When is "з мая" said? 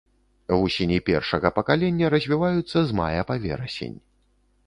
2.87-3.21